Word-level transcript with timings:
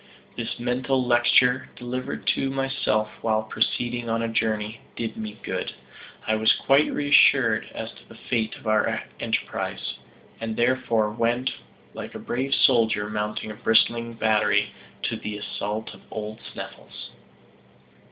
This 0.35 0.57
mental 0.57 1.05
lecture 1.05 1.69
delivered 1.75 2.25
to 2.33 2.49
myself 2.49 3.07
while 3.21 3.43
proceeding 3.43 4.09
on 4.09 4.23
a 4.23 4.27
journey, 4.27 4.81
did 4.95 5.15
me 5.15 5.37
good. 5.43 5.75
I 6.25 6.33
was 6.37 6.51
quite 6.65 6.91
reassured 6.91 7.69
as 7.75 7.91
to 7.91 8.09
the 8.09 8.15
fate 8.15 8.55
of 8.55 8.65
our 8.65 9.03
enterprise; 9.19 9.99
and 10.39 10.55
therefore 10.57 11.11
went, 11.11 11.51
like 11.93 12.15
a 12.15 12.17
brave 12.17 12.55
soldier 12.55 13.11
mounting 13.11 13.51
a 13.51 13.53
bristling 13.53 14.15
battery, 14.15 14.73
to 15.03 15.17
the 15.17 15.37
assault 15.37 15.93
of 15.93 16.01
old 16.09 16.39
Sneffels. 16.51 17.11